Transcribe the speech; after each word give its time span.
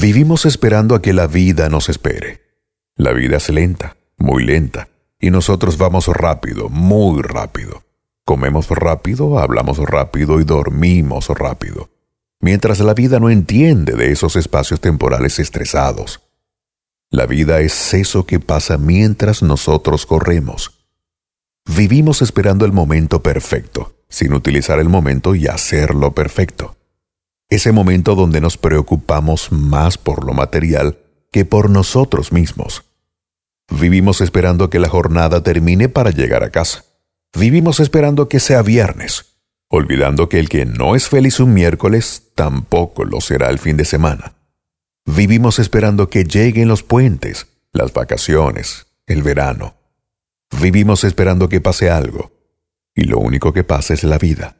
Vivimos 0.00 0.46
esperando 0.46 0.94
a 0.94 1.02
que 1.02 1.12
la 1.12 1.26
vida 1.26 1.68
nos 1.68 1.90
espere. 1.90 2.40
La 2.96 3.12
vida 3.12 3.36
es 3.36 3.50
lenta, 3.50 3.98
muy 4.16 4.44
lenta, 4.44 4.88
y 5.20 5.30
nosotros 5.30 5.76
vamos 5.76 6.06
rápido, 6.06 6.70
muy 6.70 7.20
rápido. 7.20 7.82
Comemos 8.24 8.70
rápido, 8.70 9.38
hablamos 9.38 9.76
rápido 9.78 10.40
y 10.40 10.44
dormimos 10.44 11.28
rápido. 11.28 11.90
Mientras 12.40 12.80
la 12.80 12.94
vida 12.94 13.20
no 13.20 13.28
entiende 13.28 13.92
de 13.92 14.10
esos 14.10 14.36
espacios 14.36 14.80
temporales 14.80 15.38
estresados. 15.38 16.22
La 17.10 17.26
vida 17.26 17.60
es 17.60 17.92
eso 17.92 18.24
que 18.24 18.40
pasa 18.40 18.78
mientras 18.78 19.42
nosotros 19.42 20.06
corremos. 20.06 20.80
Vivimos 21.66 22.22
esperando 22.22 22.64
el 22.64 22.72
momento 22.72 23.22
perfecto, 23.22 23.96
sin 24.08 24.32
utilizar 24.32 24.78
el 24.78 24.88
momento 24.88 25.34
y 25.34 25.46
hacerlo 25.46 26.14
perfecto. 26.14 26.79
Ese 27.50 27.72
momento 27.72 28.14
donde 28.14 28.40
nos 28.40 28.56
preocupamos 28.56 29.50
más 29.50 29.98
por 29.98 30.24
lo 30.24 30.32
material 30.32 30.98
que 31.32 31.44
por 31.44 31.68
nosotros 31.68 32.32
mismos. 32.32 32.84
Vivimos 33.68 34.20
esperando 34.20 34.70
que 34.70 34.78
la 34.78 34.88
jornada 34.88 35.42
termine 35.42 35.88
para 35.88 36.10
llegar 36.10 36.44
a 36.44 36.50
casa. 36.50 36.84
Vivimos 37.36 37.80
esperando 37.80 38.28
que 38.28 38.38
sea 38.38 38.62
viernes, 38.62 39.36
olvidando 39.68 40.28
que 40.28 40.38
el 40.38 40.48
que 40.48 40.64
no 40.64 40.94
es 40.94 41.08
feliz 41.08 41.40
un 41.40 41.52
miércoles 41.52 42.30
tampoco 42.36 43.04
lo 43.04 43.20
será 43.20 43.50
el 43.50 43.58
fin 43.58 43.76
de 43.76 43.84
semana. 43.84 44.34
Vivimos 45.04 45.58
esperando 45.58 46.08
que 46.08 46.24
lleguen 46.24 46.68
los 46.68 46.84
puentes, 46.84 47.48
las 47.72 47.92
vacaciones, 47.92 48.86
el 49.06 49.24
verano. 49.24 49.74
Vivimos 50.60 51.02
esperando 51.02 51.48
que 51.48 51.60
pase 51.60 51.90
algo, 51.90 52.32
y 52.94 53.04
lo 53.04 53.18
único 53.18 53.52
que 53.52 53.64
pasa 53.64 53.94
es 53.94 54.04
la 54.04 54.18
vida. 54.18 54.56